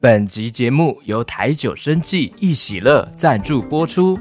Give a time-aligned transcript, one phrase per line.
[0.00, 4.16] 本集节目由台酒生技一喜乐赞助播出。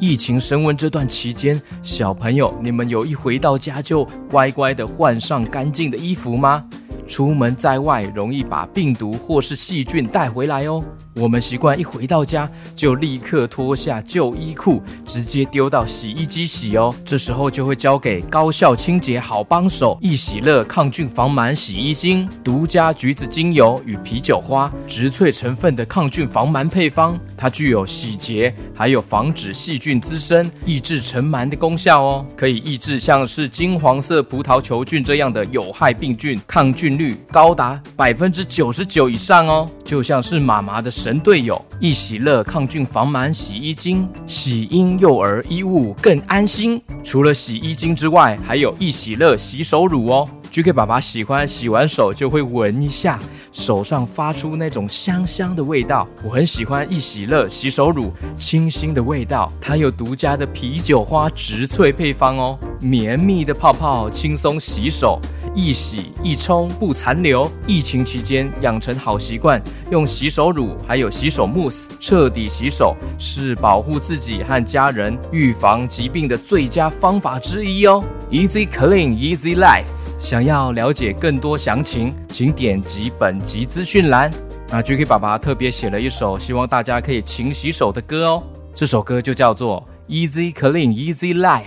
[0.00, 6.64] 疫情升温这段期间，小朋友，你们有一回到家就乖乖的换上干净的衣服吗？
[7.06, 10.84] 出门在外容易把病毒或是细菌带回来哦。
[11.18, 16.94] 我们习惯一回到家就立刻脱下旧衣裤，直接丢到洗衣机洗哦。
[17.04, 32.26] 这时候就会交给高效清洁好帮手——易喜乐抗菌防螨洗衣精，独家橘子精油与啤酒花植萃成分的抗菌防螨配方，它具有洗洁还有防止细菌滋生、抑制尘螨的功效哦。
[32.36, 39.68] 可以抑制像是金黄色葡萄球菌这样的有害病菌，抗菌率高达百分之九十九以上哦。
[39.88, 46.78] 就像是妈妈的神队友，一喜乐抗菌防螨洗衣精，洗婴幼儿衣物更安心。
[47.02, 50.28] 除了洗衣精之外，还有一喜乐洗手乳哦。
[50.50, 53.18] GK 爸爸喜欢洗完手就会闻一下，
[53.50, 56.06] 手上发出那种香香的味道。
[56.22, 59.50] 我很喜欢一喜乐洗手乳，清新的味道。
[59.58, 65.18] 它有独家的啤酒花植萃配方哦，绵密的泡泡轻松洗手，
[65.58, 67.50] 一洗一冲不残留。
[67.66, 78.04] 疫情期间养成好习惯，用洗手乳还有洗手慕斯彻底洗手，是保护自己和家人、预防疾病的最佳方法之一哦。
[78.30, 79.86] Easy Clean Easy Life。
[80.16, 84.30] 想要了解更多详情，请点击本集资讯栏。
[84.68, 91.64] 那 GK 爸爸特别写了一首希望大家可以勤洗手的歌哦，这首歌就叫做《Easy Clean Easy Life》。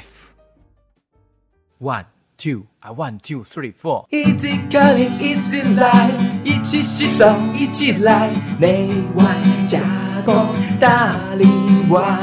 [1.85, 2.05] One
[2.41, 4.07] two, I one, two, three, four。
[4.09, 6.09] 一起咖喱，一起来，
[6.43, 9.23] 一起洗手，一起来，内外
[9.67, 9.79] 加
[10.25, 10.47] 工
[10.79, 11.45] 大力
[11.87, 12.19] 丸。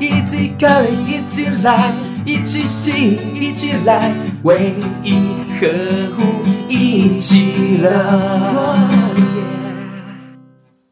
[0.00, 1.92] 一起咖喱，一起来，
[2.24, 4.12] 一起吸引，一起来，
[4.44, 5.14] 唯一
[5.58, 5.66] 呵
[6.16, 6.22] 护，
[6.68, 7.90] 一起乐。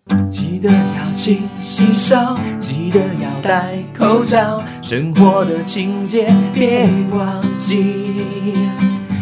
[0.09, 1.10] Oh, 记得要。
[1.21, 2.17] 勤洗手，
[2.59, 8.15] 记得要戴口罩，生活的情节别忘记。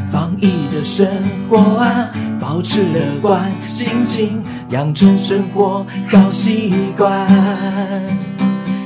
[0.07, 1.09] 防疫的生
[1.51, 7.27] 活啊，保持乐观心情，养成生活好习惯。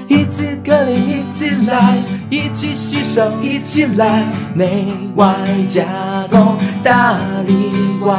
[0.09, 1.99] 一次隔离一起来，
[2.31, 4.25] 一起洗手一起来，
[4.55, 4.87] 内
[5.17, 5.35] 外
[5.69, 5.85] 夹
[6.31, 7.55] 攻大力
[8.01, 8.19] 丸。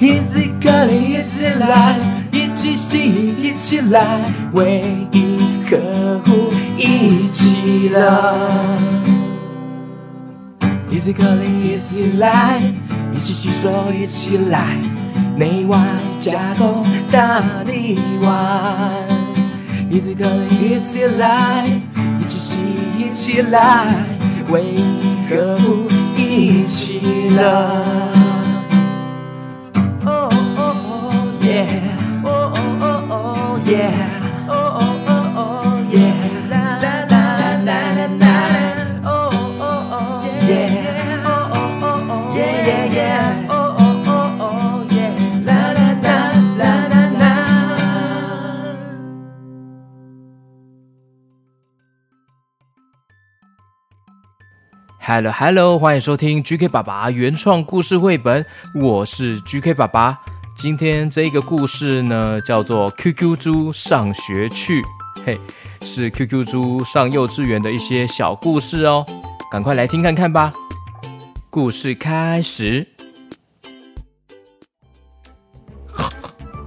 [0.00, 1.96] 一次隔离一起来，
[2.36, 2.98] 一起洗
[3.42, 4.20] 一起来，
[4.52, 5.38] 唯一
[5.70, 7.98] 呵护一起来。
[10.90, 12.60] 一次隔离一起来，
[13.14, 14.76] 一起洗手一起来，
[15.34, 15.78] 内外
[16.18, 18.28] 加工大力丸。
[19.90, 21.66] 一次隔离一起来，
[22.20, 22.58] 一起洗
[22.98, 24.04] 一起来，
[24.50, 24.74] 为
[25.30, 25.88] 何不
[26.20, 27.42] 一起乐？
[30.04, 31.66] 哦哦哦耶，
[55.08, 58.44] Hello Hello，欢迎收听 GK 爸爸原创故事绘本，
[58.74, 60.18] 我是 GK 爸爸。
[60.56, 64.82] 今天这个故事呢，叫做 QQ 猪上学去，
[65.24, 65.38] 嘿，
[65.80, 69.06] 是 QQ 猪上幼稚园的一些小故事哦，
[69.48, 70.52] 赶快来听看看吧。
[71.50, 72.88] 故事开始。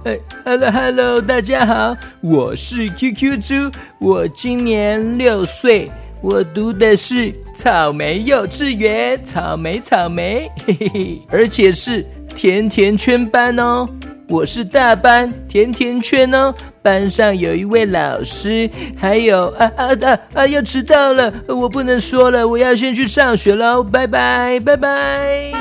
[0.04, 5.92] 哎，Hello Hello，大家好，我是 QQ 猪，我今年六岁，
[6.22, 12.04] 我读的是草莓幼稚园，草莓草莓，嘿嘿嘿，而且是
[12.34, 13.88] 甜甜圈班哦，
[14.28, 25.52] 我是大班甜甜圈哦，班上有一位老师，还有啊啊啊啊，要迟到了，我不能说了，我要先去上学喽，拜拜拜拜。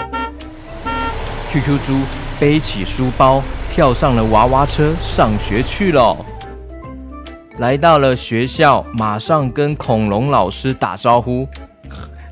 [1.52, 1.98] QQ 猪
[2.38, 3.42] 背起书包，
[3.72, 6.18] 跳上了娃娃车，上学去了。
[7.60, 11.46] 来到了学校，马上跟恐龙老师打招呼。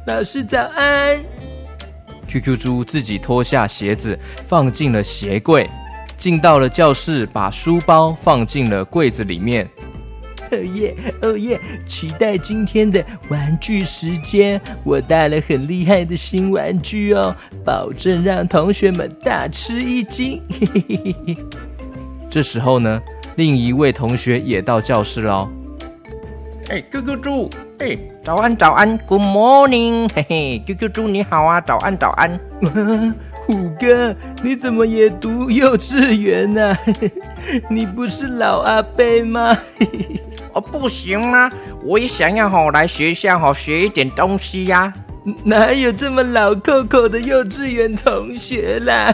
[0.06, 1.18] 老师早安。
[2.28, 5.70] QQ 猪自己脱下鞋子，放进了鞋柜，
[6.18, 9.70] 进到了教室，把书包放进了柜子里面。
[10.50, 11.60] 哦耶，哦耶！
[11.86, 17.36] 期待今天的玩具时间，我带了很厉害的新玩具哦，
[17.66, 20.42] 保证让同学们大吃一惊。
[20.50, 21.38] 嘿嘿嘿嘿嘿。
[22.30, 23.02] 这时候呢，
[23.38, 25.48] 另一位同学也到教室喽。
[26.70, 27.96] 哎，QQ 猪，哎，
[28.26, 32.40] 早安早安，Good morning，嘿嘿，QQ 猪你好啊，早安早安。
[33.46, 36.76] 虎哥，你怎么也读幼稚园呢、
[37.70, 39.56] 你不是老阿伯吗？
[40.54, 41.52] 哦，不行啊，
[41.84, 44.92] 我也想要好来学校好学一点东西呀、
[45.44, 49.14] 哪有这么老扣扣的幼稚园同学啦？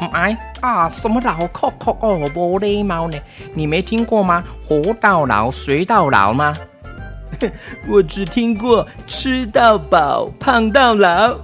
[0.00, 3.18] 嗯哎啊，什么老扣扣哦，无礼貌呢？
[3.54, 4.44] 你没听过吗？
[4.64, 6.54] 活到老，学到老吗？
[7.86, 11.38] 我只听过吃到饱，胖到老。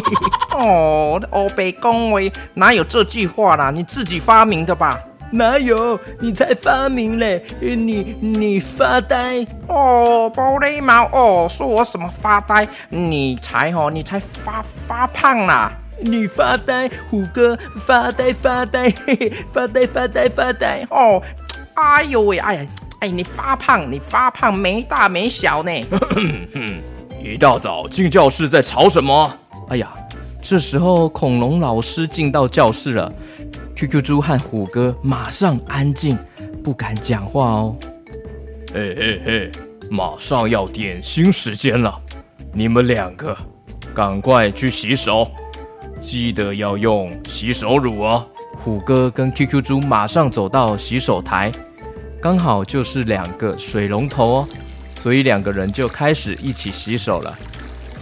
[0.56, 3.70] 哦，欧北恭维，哪有这句话啦？
[3.70, 4.98] 你自己发明的吧？
[5.30, 5.98] 哪有？
[6.20, 7.42] 你才发明嘞！
[7.60, 9.44] 你你发呆？
[9.66, 12.68] 哦，玻璃猫哦，说我什么发呆？
[12.88, 15.72] 你才哦，你才发发胖啦！
[16.00, 17.56] 你发呆，虎哥
[17.86, 20.86] 发呆发呆，嘿嘿，发呆发呆发呆。
[20.90, 21.22] 哦，
[21.74, 22.66] 哎呦喂，哎呀，
[23.00, 25.70] 哎，你发胖，你发胖没大没小呢。
[27.22, 29.38] 一大早进教室在吵什么？
[29.68, 29.92] 哎呀，
[30.42, 33.10] 这时候恐龙老师进到教室了
[33.74, 36.18] ，QQ 猪和虎哥马上安静，
[36.62, 37.76] 不敢讲话哦。
[38.74, 39.52] 嘿嘿嘿，
[39.88, 41.98] 马上要点心时间了，
[42.52, 43.34] 你们两个
[43.94, 45.30] 赶快去洗手，
[46.04, 48.28] 记得要用洗手乳哦。
[48.58, 51.50] 虎哥跟 QQ 猪马上走到洗手台，
[52.20, 54.48] 刚好就是两个水龙头哦。
[55.00, 57.38] 所以两个人就开始一起洗手了。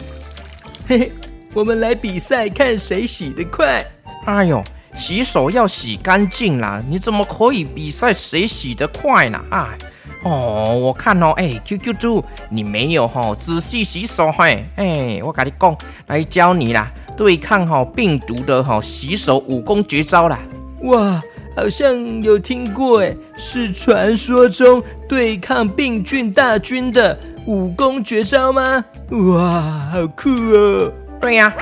[0.87, 1.13] 嘿嘿，
[1.55, 3.85] 我们来比赛，看谁洗得快。
[4.27, 4.63] 哎呦，
[4.97, 6.83] 洗手要洗干净啦！
[6.89, 9.41] 你怎么可以比赛谁洗得快呢？
[9.51, 9.79] 哎，
[10.25, 15.77] 哦，我看哦，哎，QQ 猪，你没有哈、仔细洗手嘿，哎，我跟你讲，
[16.09, 20.39] 来教你啦，对抗哈、病毒的哈、洗手武功绝招啦。
[20.83, 21.23] 哇，
[21.57, 28.85] 好像有听过哎，是传说中对抗病菌大军的武功绝招吗？
[29.11, 29.61] 哇，
[29.93, 30.93] 好酷哦！
[31.21, 31.55] 对呀、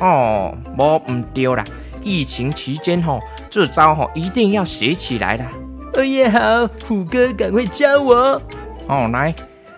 [0.00, 1.64] 哦，我唔丢啦，
[2.02, 5.46] 疫情期间吼、这招吼、一定要学起来啦。
[5.94, 8.42] 哦耶，好，虎哥赶快教我。
[8.88, 9.34] 哦，来，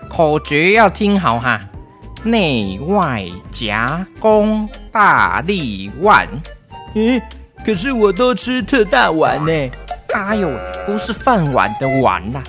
[0.08, 1.60] 口诀要听好哈，
[2.22, 6.28] 内外夹攻大力腕。
[6.94, 7.20] 咦，
[7.64, 9.70] 可是我都吃特大碗呢。
[10.12, 10.50] 哎呦，
[10.86, 12.42] 不是饭碗的碗啦，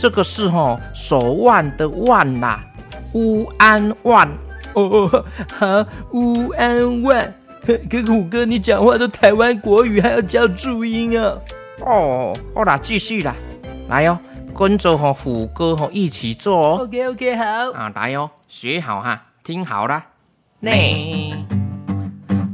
[0.00, 2.64] 这个是吼、手腕的腕啦，
[3.12, 4.28] 乌安腕。
[4.72, 7.32] 哦，好，乌安万。
[7.64, 11.34] 可可虎哥，你讲话都台湾国语，还要教注音啊？
[11.80, 13.34] 哦，好啦，继续啦，
[13.88, 14.18] 来哟、
[14.56, 16.78] 跟着吼、虎哥吼、一起做哦。
[16.82, 17.44] OK OK，好。
[17.72, 20.04] 啊，来哦，学好哈，听好啦。
[20.60, 21.34] 内，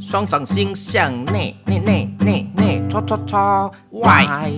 [0.00, 4.50] 双掌心向内，内内内内，搓搓搓，外，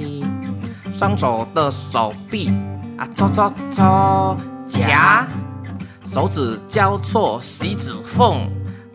[0.92, 2.48] 双手的手臂
[2.96, 4.36] 啊，搓搓搓，
[4.66, 5.26] 夹，
[6.06, 8.48] 手指交错，洗指缝，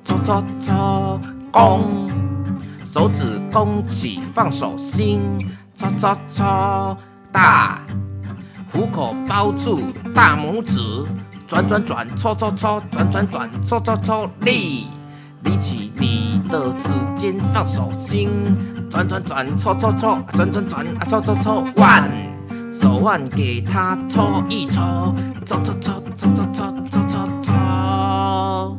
[0.03, 1.19] 搓搓搓，
[1.51, 2.09] 弓，
[2.85, 5.37] 手指弓起，放手心，
[5.75, 6.97] 搓搓搓，
[7.31, 7.81] 大。
[8.77, 9.81] 虎口包住
[10.13, 10.79] 大拇指，
[11.47, 14.85] 转转转，搓搓搓，转转转，搓搓搓，立
[15.43, 18.29] 立起你的指尖，放手心，
[18.87, 22.07] 转转转，搓搓搓，转转转，啊，搓搓搓，腕
[22.71, 25.11] 手腕给它搓一搓，
[25.43, 28.77] 搓搓搓，搓搓搓，搓搓搓。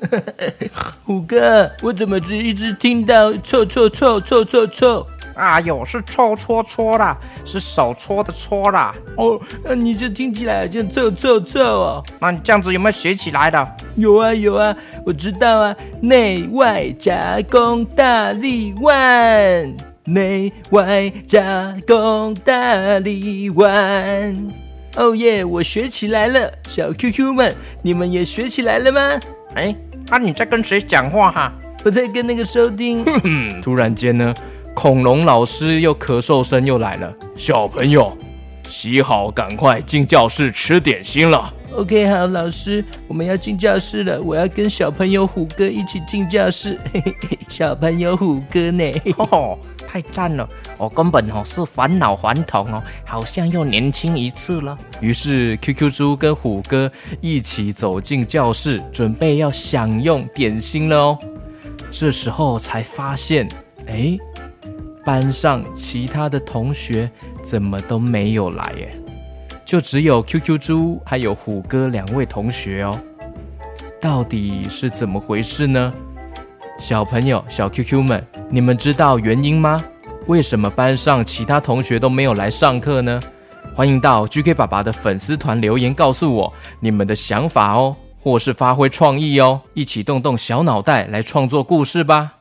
[1.04, 5.06] 虎哥，我怎么只一直听到臭臭臭臭臭臭？
[5.36, 8.94] 哎呦，是搓搓搓啦，是手搓的搓啦。
[9.16, 12.02] 哦，那你这听起来好像臭臭臭哦。
[12.18, 13.76] 那你这样子有没有学起来的？
[13.96, 14.74] 有啊有啊，
[15.04, 24.48] 我知道啊，内外夹攻大力丸，内外夹攻大力丸。
[24.96, 29.20] 哦耶，我学起来了，小 QQ 们，你们也学起来了吗？
[29.54, 29.76] 哎，
[30.08, 31.52] 啊，你在跟谁讲话哈？
[31.84, 33.04] 我在跟那个收听。
[33.22, 34.34] 嗯，突然间呢，
[34.76, 37.10] 恐龙老师又咳嗽声又来了。
[37.34, 38.14] 小朋友，
[38.68, 41.50] 洗好，赶快进教室吃点心了。
[41.72, 46.78] OK，好，老师，我们要进教室了，我要跟小朋友虎哥一起进教室。
[46.92, 48.84] 嘿嘿嘿，小朋友虎哥呢？
[49.16, 50.46] 哦， 太赞了！
[50.76, 54.76] 我根本哦是返老还童哦，好像又年轻一次了。
[55.00, 56.92] 于是 QQ 猪跟虎哥
[57.22, 61.18] 一起走进教室，准备要享用点心了哦。
[61.90, 63.48] 这时候才发现，
[63.86, 64.18] 哎，
[65.06, 67.08] 班上其他的同学
[67.40, 68.92] 怎么都没有来耶？
[69.64, 72.98] 就只有 QQ 猪还有虎哥两位同学哦。
[74.00, 75.94] 到底是怎么回事呢？
[76.80, 79.84] 小朋友、小 QQ 们，你们知道原因吗？
[80.26, 83.22] 为什么班上其他同学都没有来上课呢？
[83.76, 92.32] 欢迎到 GK 爸爸的粉丝团留言告诉我你们的想法哦，或是发挥创意哦，一起动动小脑袋来创作故事吧。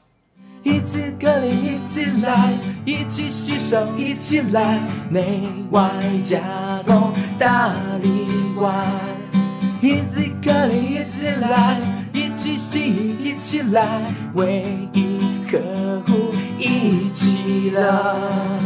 [2.21, 2.53] 来，
[2.85, 4.79] 一起洗手，一起来，
[5.09, 5.41] 内
[5.71, 5.89] 外
[6.23, 6.39] 夹
[6.85, 8.09] 攻大里
[8.59, 8.71] 外。
[9.81, 11.77] 一起可以，一起来，
[12.11, 12.79] 一起洗，
[13.23, 13.85] 一起来，
[14.33, 15.19] 唯一
[15.51, 18.64] 呵护，一起来。